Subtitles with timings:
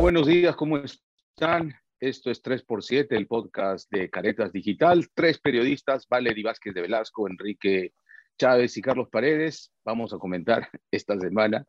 [0.00, 1.74] Buenos días, ¿cómo están?
[1.98, 5.08] Esto es 3x7, el podcast de Caretas Digital.
[5.12, 7.94] Tres periodistas, Valery Vázquez de Velasco, Enrique
[8.38, 9.72] Chávez y Carlos Paredes.
[9.84, 11.66] Vamos a comentar esta semana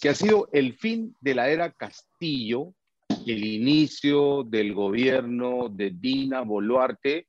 [0.00, 2.74] que ha sido el fin de la era Castillo
[3.24, 7.28] y el inicio del gobierno de Dina Boluarte.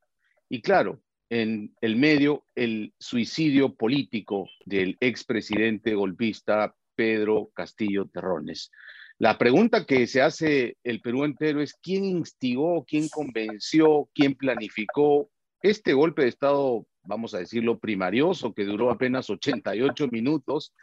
[0.50, 8.72] Y claro, en el medio, el suicidio político del expresidente golpista Pedro Castillo Terrones.
[9.20, 15.30] La pregunta que se hace el Perú entero es quién instigó, quién convenció, quién planificó
[15.62, 20.74] este golpe de Estado, vamos a decirlo, primarioso, que duró apenas 88 minutos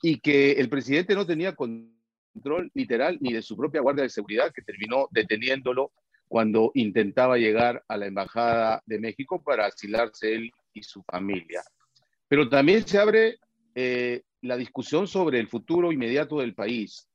[0.00, 4.50] y que el presidente no tenía control literal ni de su propia guardia de seguridad,
[4.50, 5.92] que terminó deteniéndolo
[6.26, 11.62] cuando intentaba llegar a la Embajada de México para asilarse él y su familia.
[12.28, 13.36] Pero también se abre
[13.74, 17.06] eh, la discusión sobre el futuro inmediato del país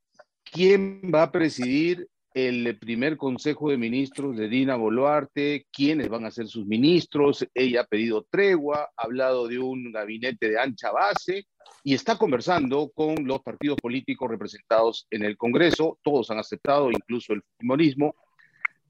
[0.51, 6.31] quién va a presidir el primer Consejo de Ministros de Dina Boluarte, quiénes van a
[6.31, 7.45] ser sus ministros.
[7.53, 11.47] Ella ha pedido tregua, ha hablado de un gabinete de ancha base
[11.83, 15.97] y está conversando con los partidos políticos representados en el Congreso.
[16.03, 18.15] Todos han aceptado, incluso el fujimorismo.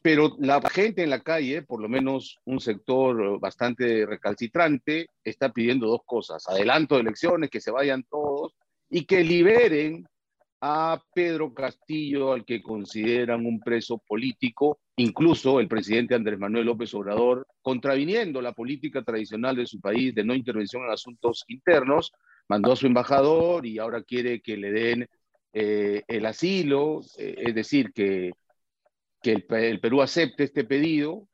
[0.02, 5.88] Pero la gente en la calle, por lo menos un sector bastante recalcitrante, está pidiendo
[5.88, 6.48] dos cosas.
[6.48, 8.54] Adelanto de elecciones, que se vayan todos
[8.90, 10.06] y que liberen
[10.62, 16.94] a Pedro Castillo, al que consideran un preso político, incluso el presidente Andrés Manuel López
[16.94, 22.12] Obrador, contraviniendo la política tradicional de su país de no intervención en asuntos internos,
[22.50, 25.08] mandó a su embajador y ahora quiere que le den
[25.54, 28.34] eh, el asilo, eh, es decir, que,
[29.22, 31.29] que el Perú acepte este pedido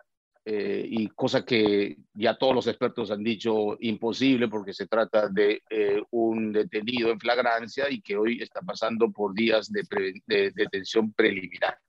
[0.47, 5.63] eh, y cosa que ya todos los expertos han dicho imposible porque se trata de
[5.67, 11.79] eh, un detenido en flagrancia y que hoy está pasando por días de, detención preliminar.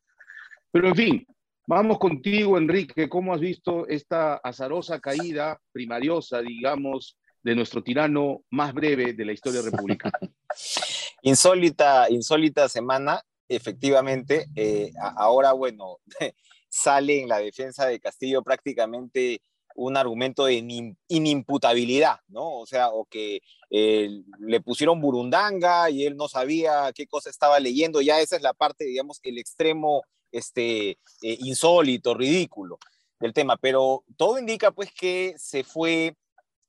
[0.73, 1.27] Pero en fin,
[1.67, 3.11] vamos contigo, Enrique.
[3.11, 9.33] ¿Cómo has visto esta azarosa caída primariosa, digamos, de nuestro tirano más breve de la
[9.33, 10.19] historia republicana?
[11.21, 14.47] insólita, insólita semana, efectivamente.
[14.55, 15.99] Eh, ahora, bueno,
[16.77, 19.41] sale en la defensa de Castillo prácticamente
[19.75, 22.59] un argumento de inimputabilidad, ¿no?
[22.59, 27.61] O sea, o que eh, le pusieron burundanga y él no sabía qué cosa estaba
[27.61, 32.79] leyendo, ya esa es la parte, digamos, el extremo este, eh, insólito, ridículo
[33.21, 36.15] del tema, pero todo indica pues que se fue,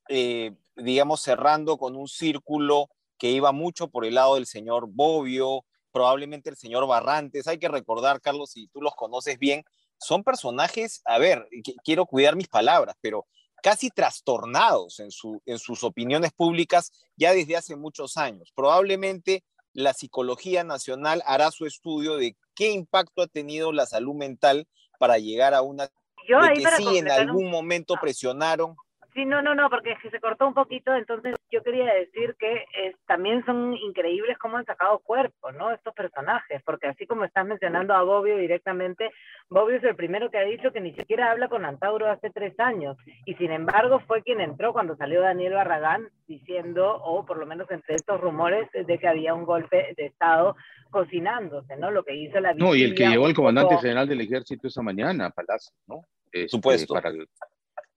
[0.08, 5.64] eh, digamos, cerrando con un círculo que iba mucho por el lado del señor Bobbio,
[5.92, 9.64] probablemente el señor Barrantes, hay que recordar, Carlos, si tú los conoces bien,
[9.98, 11.48] son personajes, a ver,
[11.84, 13.26] quiero cuidar mis palabras, pero
[13.62, 18.52] casi trastornados en, su, en sus opiniones públicas ya desde hace muchos años.
[18.54, 24.66] Probablemente la psicología nacional hará su estudio de qué impacto ha tenido la salud mental
[24.98, 25.88] para llegar a una...
[26.28, 28.00] Yo de que sí, en algún momento ah.
[28.00, 28.76] presionaron
[29.18, 32.64] Sí, no, no, no, porque se cortó un poquito, entonces yo quería decir que
[33.04, 35.72] también son increíbles cómo han sacado cuerpo, ¿no?
[35.72, 39.10] Estos personajes, porque así como estás mencionando a Bobbio directamente,
[39.50, 42.54] Bobbio es el primero que ha dicho que ni siquiera habla con Antauro hace tres
[42.60, 42.96] años,
[43.26, 47.68] y sin embargo fue quien entró cuando salió Daniel Barragán diciendo, o por lo menos
[47.72, 50.54] entre estos rumores, de que había un golpe de Estado
[50.90, 51.90] cocinándose, ¿no?
[51.90, 52.54] Lo que hizo la...
[52.54, 56.04] No, y el que llevó el comandante general del ejército esa mañana, Palacio, ¿no?
[56.30, 56.94] Este, Supuesto.
[56.94, 57.10] Para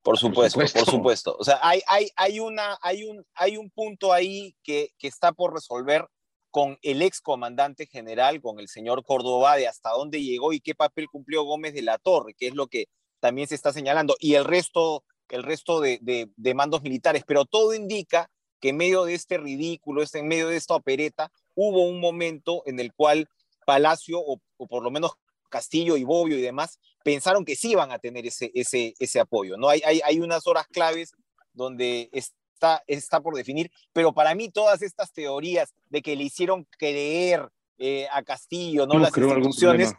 [0.04, 4.12] por supuesto, por supuesto, O sea, hay, hay, hay, una, hay, un, hay un punto
[4.14, 6.08] ahí que, que está por resolver
[6.52, 10.76] con el ex comandante general, con el señor Córdoba, de hasta dónde llegó y qué
[10.76, 12.86] papel cumplió Gómez de la Torre, que es lo que
[13.20, 17.24] también se está señalando, y el resto, el resto de, de, mandos militares.
[17.26, 18.30] Pero todo indica
[18.60, 22.64] que en medio de este ridículo, este, en medio de esta opereta, hubo un momento
[22.66, 23.30] en el cual
[23.66, 25.12] Palacio, o, o por lo menos
[25.52, 29.58] Castillo y Bobbio y demás, pensaron que sí iban a tener ese, ese, ese apoyo.
[29.58, 29.70] ¿no?
[29.70, 31.12] Hay, hay, hay unas horas claves
[31.54, 36.66] donde está, está por definir, pero para mí todas estas teorías de que le hicieron
[36.78, 39.00] creer eh, a Castillo, ¿no?
[39.00, 39.94] Las instituciones,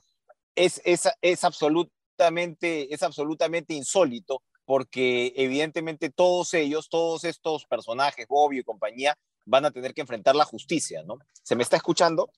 [0.54, 8.60] es, es, es, absolutamente, es absolutamente insólito, porque evidentemente todos ellos, todos estos personajes, Bobbio
[8.60, 11.18] y compañía, van a tener que enfrentar la justicia, ¿no?
[11.42, 12.30] ¿Se me está escuchando?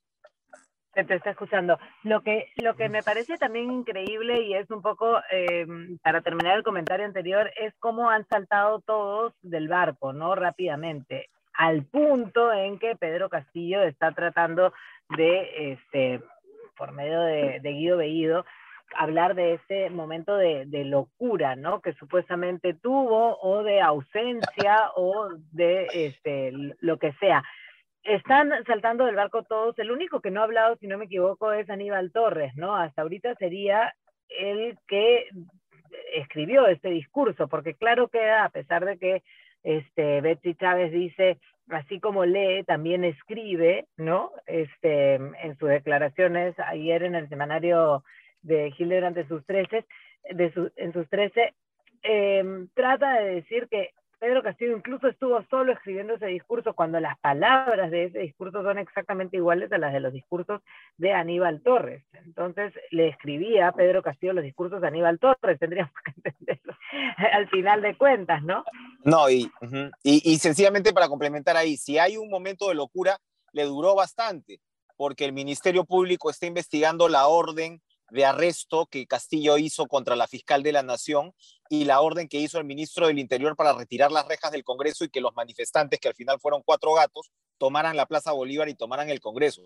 [1.03, 1.79] Te está escuchando.
[2.05, 5.67] Lo que, lo que me parece también increíble y es un poco, eh,
[6.03, 10.37] para terminar el comentario anterior, es cómo han saltado todos del barco, ¿no?
[10.37, 14.73] Rápidamente, al punto en que Pedro Castillo está tratando
[15.17, 16.21] de, este,
[16.77, 18.45] por medio de, Guido Bellido,
[18.97, 21.81] hablar de ese momento de, de, locura, ¿no?
[21.81, 27.43] Que supuestamente tuvo, o de ausencia, o de este, lo que sea
[28.05, 29.79] están saltando del barco todos.
[29.79, 32.77] El único que no ha hablado, si no me equivoco, es Aníbal Torres, ¿no?
[32.77, 33.95] Hasta ahorita sería
[34.29, 35.29] el que
[36.15, 39.23] escribió este discurso, porque claro queda, a pesar de que
[39.63, 41.39] este, Betsy Chávez dice,
[41.71, 44.31] así como lee, también escribe, ¿no?
[44.47, 48.05] Este, en sus declaraciones ayer en el semanario
[48.43, 49.85] de Hitler ante sus 13,
[50.31, 51.55] de en sus 13,
[52.03, 53.91] em, trata de decir que
[54.25, 58.79] Pedro Castillo incluso estuvo solo escribiendo ese discurso cuando las palabras de ese discurso son
[58.79, 60.63] exactamente iguales a las de los discursos
[60.97, 62.03] de Aníbal Torres.
[62.25, 66.75] Entonces le escribía a Pedro Castillo los discursos de Aníbal Torres, tendríamos que entenderlo
[67.35, 68.65] al final de cuentas, ¿no?
[69.05, 69.51] No, y,
[70.03, 73.19] y, sencillamente para complementar ahí, si hay un momento de locura,
[73.53, 74.59] le duró bastante,
[74.97, 80.27] porque el Ministerio Público está investigando la orden de arresto que Castillo hizo contra la
[80.27, 81.35] fiscal de la Nación
[81.81, 85.05] y la orden que hizo el ministro del Interior para retirar las rejas del Congreso
[85.05, 88.75] y que los manifestantes, que al final fueron cuatro gatos, tomaran la Plaza Bolívar y
[88.75, 89.63] tomaran el Congreso.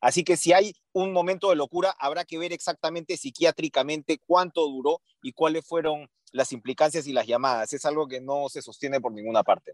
[0.00, 5.00] Así que si hay un momento de locura, habrá que ver exactamente psiquiátricamente cuánto duró
[5.22, 7.72] y cuáles fueron las implicancias y las llamadas.
[7.72, 9.72] Es algo que no se sostiene por ninguna parte.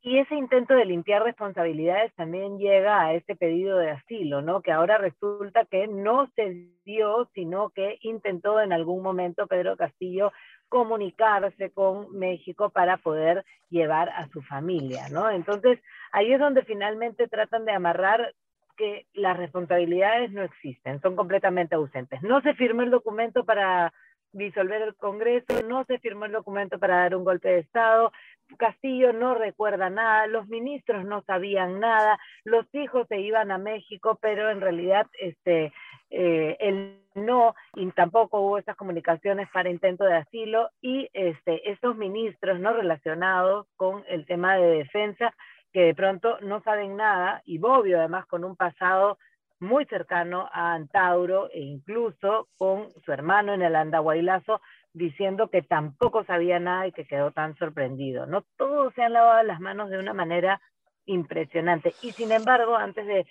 [0.00, 4.62] Y ese intento de limpiar responsabilidades también llega a este pedido de asilo, ¿no?
[4.62, 10.32] Que ahora resulta que no se dio, sino que intentó en algún momento Pedro Castillo
[10.68, 15.30] comunicarse con México para poder llevar a su familia, ¿no?
[15.30, 15.78] Entonces,
[16.12, 18.34] ahí es donde finalmente tratan de amarrar
[18.76, 22.22] que las responsabilidades no existen, son completamente ausentes.
[22.22, 23.92] No se firmó el documento para
[24.38, 28.12] disolver el Congreso, no se firmó el documento para dar un golpe de Estado,
[28.56, 34.18] Castillo no recuerda nada, los ministros no sabían nada, los hijos se iban a México,
[34.22, 35.72] pero en realidad este,
[36.10, 41.96] eh, él no, y tampoco hubo esas comunicaciones para intento de asilo, y este, estos
[41.96, 45.34] ministros no relacionados con el tema de defensa,
[45.72, 49.18] que de pronto no saben nada, y Bobbio además con un pasado
[49.60, 54.60] muy cercano a Antauro e incluso con su hermano en el Andahuaylazo,
[54.92, 58.26] diciendo que tampoco sabía nada y que quedó tan sorprendido.
[58.26, 60.60] No todos se han lavado las manos de una manera
[61.06, 61.94] impresionante.
[62.02, 63.26] Y sin embargo, antes de,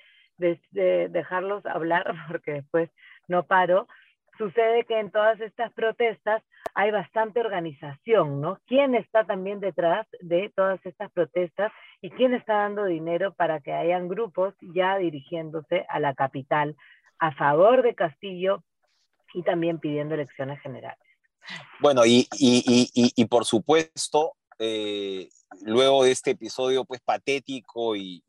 [0.72, 2.90] de dejarlos hablar, porque después
[3.28, 3.88] no paro,
[4.38, 6.44] sucede que en todas estas protestas
[6.76, 8.60] hay bastante organización, ¿no?
[8.68, 11.72] ¿Quién está también detrás de todas estas protestas
[12.02, 16.76] y quién está dando dinero para que hayan grupos ya dirigiéndose a la capital
[17.20, 18.64] a favor de Castillo
[19.34, 21.00] y también pidiendo elecciones generales?
[21.80, 25.30] Bueno, y, y, y, y por supuesto, eh,
[25.62, 28.24] luego de este episodio pues patético y,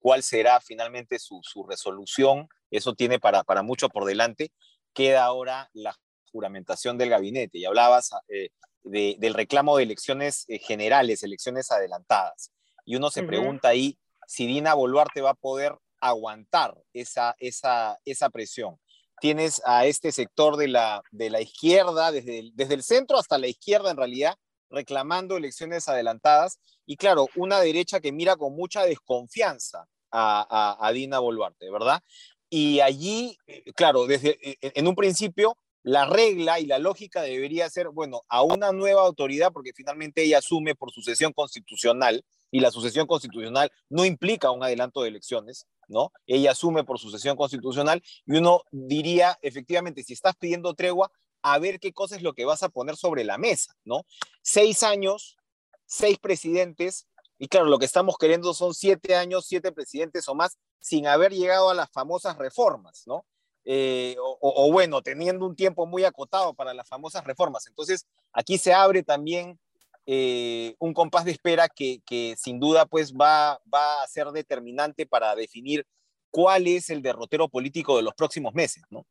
[0.00, 4.50] cuál será finalmente su, su, resolución, eso tiene para, para mucho por delante,
[4.92, 5.94] queda ahora la
[6.30, 7.58] juramentación del gabinete.
[7.58, 8.50] Y hablabas eh,
[8.82, 12.50] de, del reclamo de elecciones eh, generales, elecciones adelantadas.
[12.84, 18.30] Y uno se pregunta ahí si Dina Boluarte va a poder aguantar esa, esa, esa
[18.30, 18.78] presión
[19.22, 23.38] tienes a este sector de la, de la izquierda, desde el, desde el centro hasta
[23.38, 24.34] la izquierda en realidad,
[24.68, 26.58] reclamando elecciones adelantadas.
[26.86, 32.02] Y claro, una derecha que mira con mucha desconfianza a, a, Dina Boluarte, ¿verdad?
[32.50, 33.38] Y allí,
[33.76, 38.42] claro, desde eh, en un principio, la regla y la lógica debería ser, bueno, a
[38.42, 44.04] una nueva autoridad, porque finalmente ella asume por sucesión constitucional, y la sucesión constitucional no
[44.04, 46.12] implica un adelanto de elecciones, ¿no?
[46.26, 51.80] Ella asume por sucesión constitucional y uno diría, efectivamente, si estás pidiendo tregua, a ver
[51.80, 54.04] qué cosa es lo que vas a poner sobre la mesa, ¿no?
[54.42, 55.38] Seis años,
[55.86, 60.58] seis presidentes, y claro, lo que estamos queriendo son siete años, siete presidentes o más,
[60.78, 63.24] sin haber llegado a las famosas reformas, ¿no?
[63.64, 67.66] Eh, o, bueno, teniendo un tiempo muy acotado para las famosas reformas.
[67.66, 69.58] Entonces, aquí se abre también
[70.06, 72.00] eh, un compás de espera que,
[72.36, 75.86] sin duda pues va, va a ser determinante para definir
[76.30, 79.06] cuál es el derrotero político de los próximos meses, ¿no?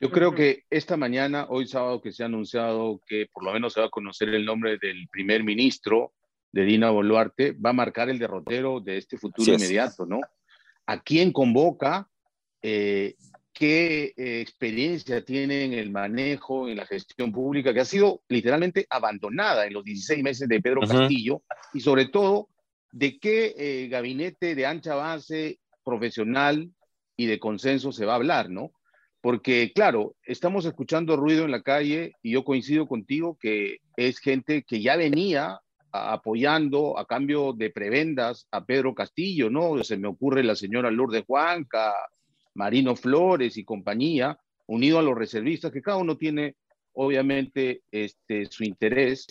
[0.00, 3.72] Yo creo que esta mañana, hoy sábado, que se ha anunciado que por lo menos
[3.72, 6.12] se va a conocer el nombre del primer ministro
[6.52, 10.20] de Dina Boluarte, va a marcar el derrotero de este futuro inmediato, ¿no?
[10.86, 12.08] ¿A quién convoca?
[12.62, 13.16] Eh,
[13.58, 18.86] qué eh, experiencia tiene en el manejo, en la gestión pública, que ha sido literalmente
[18.88, 21.42] abandonada en los 16 meses de Pedro Castillo,
[21.74, 22.48] y sobre todo,
[22.92, 26.70] de qué eh, gabinete de ancha base profesional
[27.16, 28.70] y de consenso se va a hablar, ¿no?
[29.20, 34.62] Porque, claro, estamos escuchando ruido en la calle y yo coincido contigo que es gente
[34.62, 35.58] que ya venía
[35.90, 39.82] apoyando a cambio de prebendas a Pedro Castillo, ¿no?
[39.82, 41.92] Se me ocurre la señora Lourdes Juanca,
[42.58, 44.36] Marino Flores y compañía,
[44.66, 46.56] unido a los reservistas, que cada uno tiene
[46.92, 49.28] obviamente este, su interés,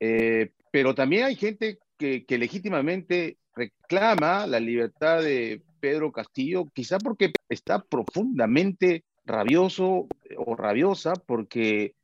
[0.00, 6.98] eh, pero también hay gente que, que legítimamente reclama la libertad de Pedro Castillo, quizá
[6.98, 11.94] porque está profundamente rabioso o rabiosa porque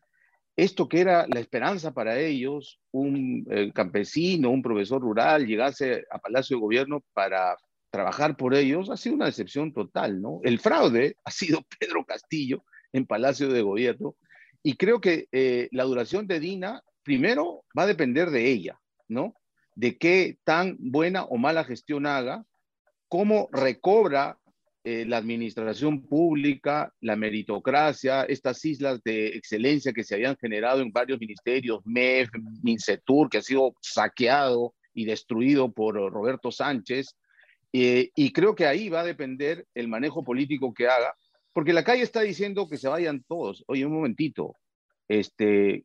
[0.55, 6.19] esto que era la esperanza para ellos, un eh, campesino, un profesor rural, llegase a
[6.19, 7.57] Palacio de Gobierno para
[7.91, 10.41] trabajar por ellos, ha sido una decepción total, ¿no?
[10.43, 14.17] El fraude ha sido Pedro Castillo en Palacio de Gobierno
[14.63, 19.35] y creo que eh, la duración de Dina, primero, va a depender de ella, ¿no?
[19.75, 22.45] De qué tan buena o mala gestión haga,
[23.09, 24.39] cómo recobra
[24.89, 30.93] eh, la administración pública, la meritocracia, estas islas de excelencia que se habían generado en
[30.93, 32.29] varios ministerios, MEF,
[32.63, 37.17] MINCETUR, que ha sido saqueado y destruido por Roberto Sánchez.
[37.73, 41.15] Eh, y creo que ahí va a depender el manejo político que haga,
[41.53, 43.65] porque la calle está diciendo que se vayan todos.
[43.67, 44.57] Oye, un momentito,
[45.09, 45.85] este,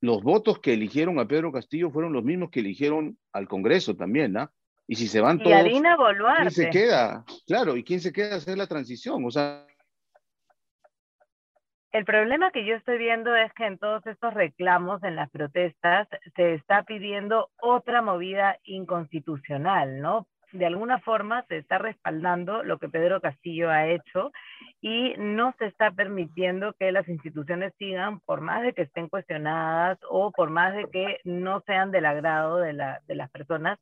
[0.00, 4.32] los votos que eligieron a Pedro Castillo fueron los mismos que eligieron al Congreso también,
[4.32, 4.50] ¿no?
[4.86, 7.24] Y si se van todos, ¿quién se queda?
[7.46, 9.24] Claro, ¿y quién se queda a hacer la transición?
[9.24, 9.66] O sea...
[11.90, 16.08] El problema que yo estoy viendo es que en todos estos reclamos, en las protestas,
[16.36, 20.26] se está pidiendo otra movida inconstitucional, ¿no?
[20.52, 24.32] De alguna forma se está respaldando lo que Pedro Castillo ha hecho
[24.80, 29.98] y no se está permitiendo que las instituciones sigan, por más de que estén cuestionadas
[30.08, 33.78] o por más de que no sean del agrado de, la, de las personas,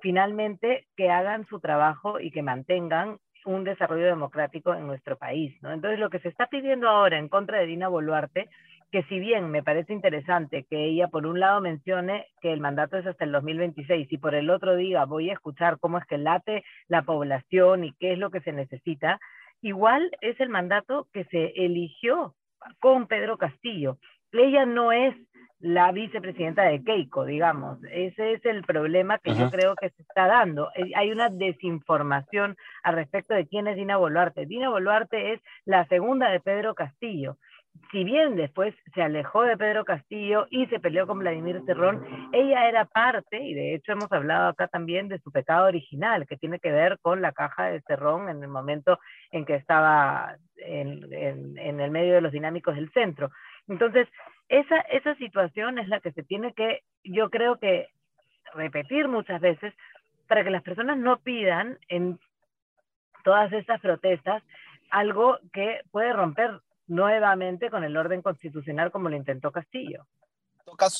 [0.00, 5.54] finalmente que hagan su trabajo y que mantengan un desarrollo democrático en nuestro país.
[5.62, 5.72] ¿no?
[5.72, 8.48] Entonces, lo que se está pidiendo ahora en contra de Dina Boluarte,
[8.90, 12.96] que si bien me parece interesante que ella por un lado mencione que el mandato
[12.96, 16.18] es hasta el 2026 y por el otro diga voy a escuchar cómo es que
[16.18, 19.18] late la población y qué es lo que se necesita,
[19.60, 22.34] igual es el mandato que se eligió
[22.80, 23.98] con Pedro Castillo.
[24.32, 25.14] Ella no es
[25.58, 27.78] la vicepresidenta de Keiko, digamos.
[27.90, 30.70] Ese es el problema que yo creo que se está dando.
[30.74, 34.44] Eh, hay una desinformación al respecto de quién es Dina Boluarte.
[34.44, 37.38] Dina Boluarte es la segunda de Pedro Castillo.
[37.90, 42.68] Si bien después se alejó de Pedro Castillo y se peleó con Vladimir Cerrón, ella
[42.68, 46.58] era parte, y de hecho hemos hablado acá también de su pecado original, que tiene
[46.58, 48.98] que ver con la caja de Cerrón en el momento
[49.30, 53.30] en que estaba en, en el medio de los dinámicos del centro.
[53.68, 54.08] Entonces,
[54.48, 57.88] esa, esa situación es la que se tiene que, yo creo que,
[58.54, 59.74] repetir muchas veces
[60.28, 62.18] para que las personas no pidan en
[63.24, 64.42] todas estas protestas
[64.90, 70.06] algo que puede romper nuevamente con el orden constitucional como lo intentó Castillo.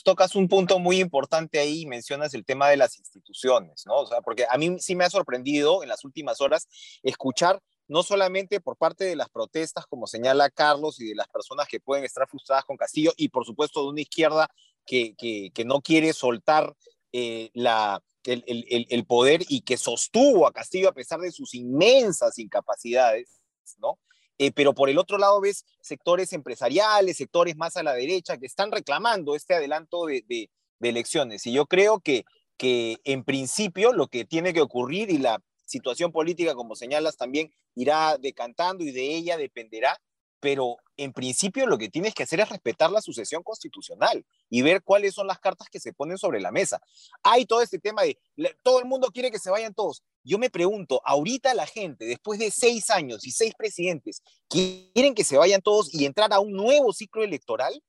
[0.05, 3.97] Tocas, un punto muy importante ahí, mencionas el tema de las instituciones, ¿no?
[3.97, 6.69] O sea, porque a mí sí me ha sorprendido en las últimas horas
[7.03, 11.67] escuchar no solamente por parte de las protestas, como señala Carlos, y de las personas
[11.69, 14.49] que pueden estar frustradas con Castillo, y por supuesto de una izquierda
[14.85, 16.73] que, que, no quiere soltar
[17.13, 21.55] eh, la, el, el, el, poder y que sostuvo a Castillo a pesar de sus
[21.55, 23.41] inmensas incapacidades,
[23.79, 23.99] ¿no?
[24.39, 28.47] Eh, pero por el otro lado ves sectores empresariales, sectores más a la derecha que
[28.47, 30.51] están reclamando este adelanto de, de,
[30.81, 31.47] elecciones.
[31.47, 32.25] Y yo creo que,
[32.59, 37.51] que en principio lo que tiene que ocurrir y la situación política, como señalas, también
[37.75, 39.99] irá decantando y de ella dependerá,
[40.39, 44.83] pero en principio lo que tienes que hacer es respetar la sucesión constitucional y ver
[44.83, 46.81] cuáles son las cartas que se ponen sobre la mesa.
[47.23, 48.19] Hay todo este tema de
[48.63, 50.03] todo el mundo quiere que se vayan todos.
[50.25, 55.25] Yo me pregunto, ahorita la gente, después de seis años y seis presidentes, quieren que
[55.25, 57.81] se vayan todos y entrar a un nuevo ciclo electoral.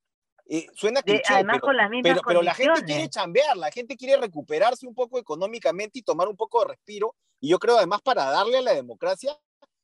[0.49, 1.21] Eh, suena que
[2.03, 6.27] pero, pero, la gente quiere chambear, la gente quiere recuperarse un poco económicamente y tomar
[6.27, 7.15] un poco de respiro.
[7.39, 9.37] Y yo creo además para darle a la democracia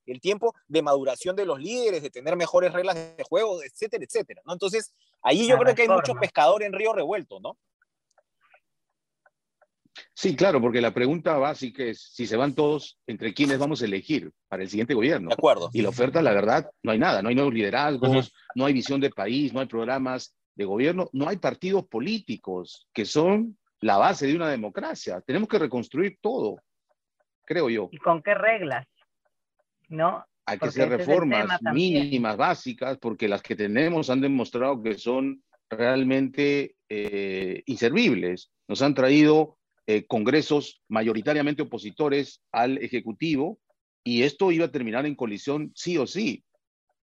[0.05, 4.41] el tiempo de maduración de los líderes, de tener mejores reglas de juego, etcétera, etcétera.
[4.45, 4.53] ¿no?
[4.53, 7.57] Entonces, ahí yo creo que hay mucho pescador en río revuelto, ¿no?
[10.15, 13.85] Sí, claro, porque la pregunta básica es si se van todos, ¿entre quiénes vamos a
[13.85, 15.29] elegir para el siguiente gobierno?
[15.29, 15.69] De acuerdo.
[15.71, 18.99] Y la oferta, la verdad, no hay nada, no hay nuevos liderazgos, no hay visión
[18.99, 24.27] de país, no hay programas de gobierno, no hay partidos políticos que son la base
[24.27, 25.21] de una democracia.
[25.21, 26.57] Tenemos que reconstruir todo,
[27.45, 27.89] creo yo.
[27.91, 28.87] ¿Y con qué reglas?
[29.93, 30.25] ¿No?
[30.45, 36.75] Hay que hacer reformas mínimas, básicas, porque las que tenemos han demostrado que son realmente
[36.89, 38.51] eh, inservibles.
[38.67, 39.57] Nos han traído
[39.87, 43.59] eh, congresos mayoritariamente opositores al Ejecutivo
[44.03, 46.43] y esto iba a terminar en colisión sí o sí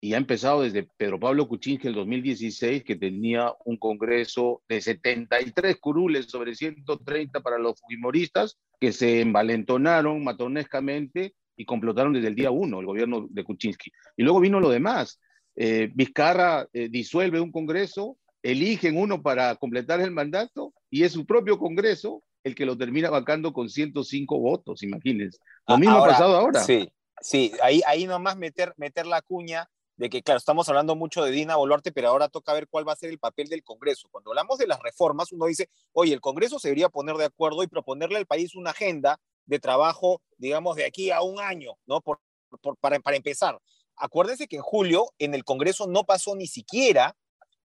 [0.01, 5.77] y ha empezado desde Pedro Pablo Kuczynski el 2016, que tenía un congreso de 73
[5.77, 12.51] curules sobre 130 para los fujimoristas, que se envalentonaron matonescamente y complotaron desde el día
[12.51, 13.91] uno el gobierno de Kuczynski.
[14.15, 15.19] Y luego vino lo demás.
[15.57, 21.25] Eh, Vizcarra eh, disuelve un congreso, eligen uno para completar el mandato y es su
[21.25, 25.37] propio congreso el que lo termina vacando con 105 votos, imagínense.
[25.67, 26.61] Lo mismo ha pasado ahora.
[26.61, 26.89] Sí,
[27.19, 31.31] sí, ahí, ahí nomás meter, meter la cuña de que, claro, estamos hablando mucho de
[31.31, 34.07] Dina Boluarte, pero ahora toca ver cuál va a ser el papel del Congreso.
[34.09, 37.63] Cuando hablamos de las reformas, uno dice, oye, el Congreso se debería poner de acuerdo
[37.63, 42.01] y proponerle al país una agenda de trabajo, digamos, de aquí a un año, ¿no?
[42.01, 42.19] Por,
[42.79, 43.59] para, para empezar.
[43.95, 47.15] Acuérdense que en julio en el Congreso no pasó ni siquiera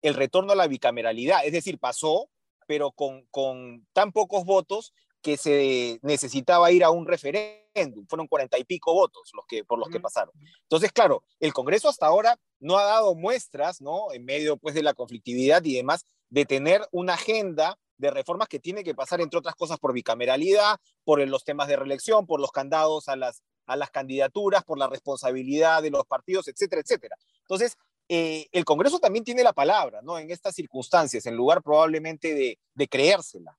[0.01, 2.29] el retorno a la bicameralidad, es decir, pasó,
[2.67, 8.05] pero con, con tan pocos votos que se necesitaba ir a un referéndum.
[8.07, 10.31] Fueron cuarenta y pico votos los que, por los que pasaron.
[10.63, 14.11] Entonces, claro, el Congreso hasta ahora no ha dado muestras, ¿no?
[14.11, 18.59] En medio, pues, de la conflictividad y demás, de tener una agenda de reformas que
[18.59, 22.51] tiene que pasar, entre otras cosas, por bicameralidad, por los temas de reelección, por los
[22.51, 27.15] candados a las, a las candidaturas, por la responsabilidad de los partidos, etcétera, etcétera.
[27.41, 30.19] Entonces, eh, el Congreso también tiene la palabra, ¿no?
[30.19, 33.57] En estas circunstancias, en lugar probablemente de, de creérsela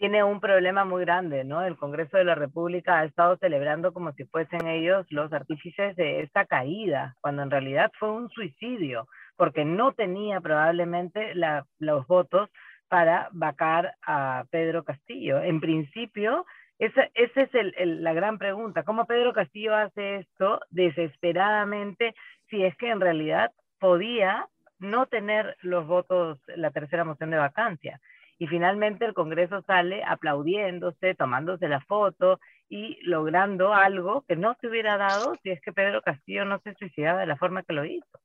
[0.00, 1.62] tiene un problema muy grande, ¿no?
[1.62, 6.22] El Congreso de la República ha estado celebrando como si fuesen ellos los artífices de
[6.22, 11.34] esta caída, cuando en realidad fue un suicidio, porque no tenía probablemente
[11.78, 12.48] los votos
[12.90, 15.40] para vacar a Pedro Castillo.
[15.40, 16.44] En principio,
[16.78, 22.14] esa, es la gran pregunta, ¿cómo Pedro Castillo hace esto desesperadamente
[22.50, 24.48] si es que en realidad podía
[24.80, 28.00] no tener los votos, la tercera moción de vacancia?
[28.40, 34.68] y finalmente el Congreso sale aplaudiéndose, tomándose la foto y logrando algo que no se
[34.68, 37.84] hubiera dado si es que Pedro Castillo no se suicidaba de la forma que lo
[37.84, 38.18] hizo.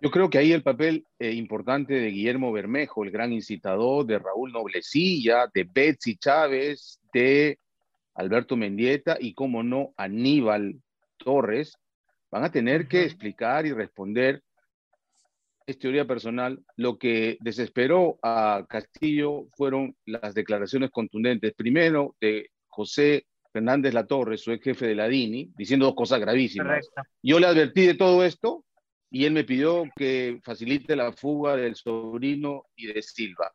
[0.00, 4.20] Yo creo que ahí el papel eh, importante de Guillermo Bermejo, el gran incitador, de
[4.20, 7.58] Raúl Noblecilla, de Betsy Chávez, de
[8.14, 10.80] Alberto Mendieta y, como no, Aníbal
[11.16, 11.76] Torres,
[12.30, 14.42] van a tener que explicar y responder.
[15.66, 23.26] Es teoría personal, lo que desesperó a Castillo fueron las declaraciones contundentes, primero de José
[23.52, 26.88] Fernández Latorre, su ex jefe de la DINI, diciendo dos cosas gravísimas.
[27.20, 28.64] Yo le advertí de todo esto
[29.10, 33.52] y él me pidió que facilite la fuga del sobrino y de Silva.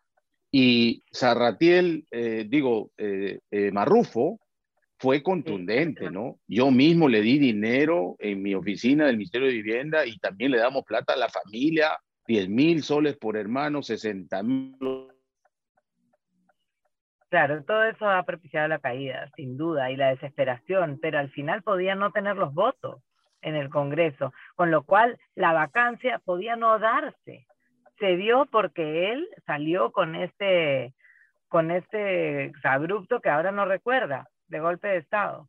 [0.52, 4.40] Y Sarratiel, eh, digo, eh, eh, Marrufo,
[4.98, 6.40] fue contundente, ¿no?
[6.48, 10.60] Yo mismo le di dinero en mi oficina del Ministerio de Vivienda y también le
[10.60, 14.78] damos plata a la familia, 10 mil soles por hermano, 60 mil.
[17.30, 21.64] Claro, todo eso ha propiciado la caída, sin duda, y la desesperación, pero al final
[21.64, 23.02] podía no tener los votos
[23.44, 27.46] en el Congreso, con lo cual la vacancia podía no darse.
[28.00, 30.94] Se dio porque él salió con este,
[31.48, 35.48] con este abrupto que ahora no recuerda, de golpe de Estado.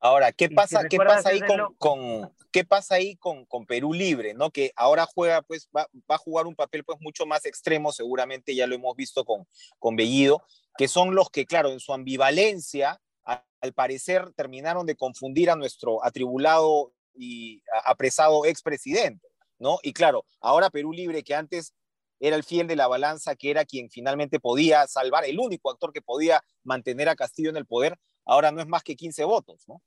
[0.00, 1.40] Ahora, ¿qué pasa, ¿qué pasa ahí
[1.78, 4.50] con, qué pasa ahí con, con, Perú Libre, ¿no?
[4.50, 8.54] Que ahora juega, pues, va, va, a jugar un papel pues mucho más extremo, seguramente
[8.54, 9.46] ya lo hemos visto con,
[9.78, 10.42] con Bellido,
[10.76, 16.04] que son los que, claro, en su ambivalencia, al parecer terminaron de confundir a nuestro
[16.04, 19.26] atribulado y apresado expresidente,
[19.58, 19.78] ¿no?
[19.82, 21.72] Y claro, ahora Perú Libre, que antes
[22.20, 25.92] era el fiel de la balanza, que era quien finalmente podía salvar, el único actor
[25.92, 29.64] que podía mantener a Castillo en el poder, ahora no es más que 15 votos,
[29.66, 29.82] ¿no?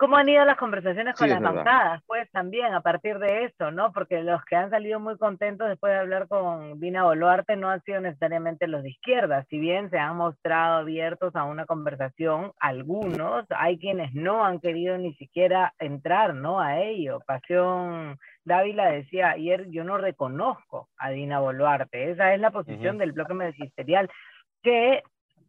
[0.00, 2.02] ¿Cómo han ido las conversaciones con las bancadas?
[2.06, 3.92] Pues también a partir de eso, ¿no?
[3.92, 7.82] Porque los que han salido muy contentos después de hablar con Dina Boluarte no han
[7.82, 13.44] sido necesariamente los de izquierda, si bien se han mostrado abiertos a una conversación, algunos,
[13.50, 16.62] hay quienes no han querido ni siquiera entrar, ¿no?
[16.62, 17.20] A ello.
[17.26, 23.12] Pasión Dávila decía ayer, yo no reconozco a Dina Boluarte, esa es la posición del
[23.12, 24.08] bloque magisterial,
[24.62, 25.02] que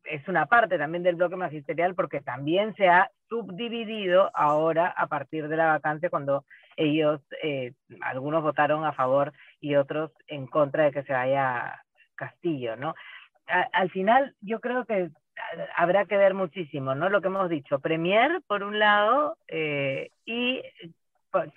[0.04, 5.48] es una parte también del bloque magisterial porque también se ha subdividido ahora a partir
[5.48, 6.44] de la vacancia cuando
[6.76, 11.82] ellos, eh, algunos votaron a favor y otros en contra de que se vaya
[12.16, 12.94] Castillo, ¿no?
[13.74, 15.10] al final yo creo que
[15.76, 17.10] habrá que ver muchísimo, ¿no?
[17.10, 20.62] Lo que hemos dicho, Premier por un lado eh, y
[21.32, 21.52] pues,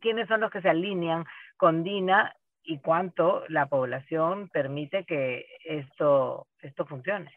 [0.00, 1.24] quiénes son los que se alinean
[1.56, 7.32] con Dina y cuánto la población permite que esto, esto funcione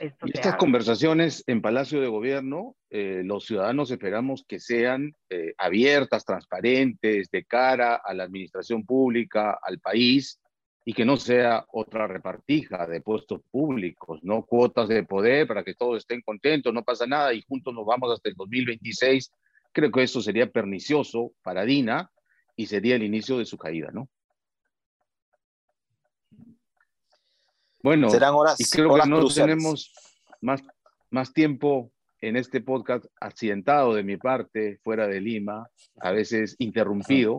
[0.00, 7.30] estas conversaciones en Palacio de Gobierno, eh, los ciudadanos esperamos que sean eh, abiertas, transparentes,
[7.30, 10.40] de cara a la administración pública, al país,
[10.84, 15.74] y que no sea otra repartija de puestos públicos, no cuotas de poder para que
[15.74, 19.30] todos estén contentos, no pasa nada y juntos nos vamos hasta el 2026.
[19.72, 22.10] Creo que eso sería pernicioso para Dina
[22.56, 24.08] y sería el inicio de su caída, ¿no?
[27.82, 28.08] Bueno,
[28.58, 29.92] y creo que no tenemos
[30.40, 30.62] más,
[31.10, 31.90] más tiempo
[32.20, 35.66] en este podcast accidentado de mi parte, fuera de Lima,
[36.00, 37.38] a veces interrumpido,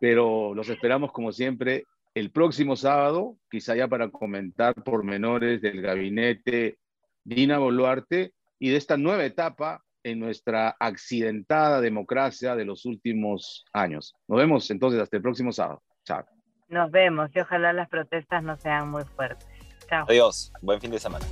[0.00, 6.78] pero los esperamos como siempre el próximo sábado, quizá ya para comentar pormenores del gabinete
[7.24, 14.14] Dina Boluarte y de esta nueva etapa en nuestra accidentada democracia de los últimos años.
[14.26, 15.82] Nos vemos entonces hasta el próximo sábado.
[16.04, 16.24] Chao.
[16.68, 19.46] Nos vemos y ojalá las protestas no sean muy fuertes.
[20.00, 20.52] Adiós.
[20.62, 21.24] Buen fin de semana.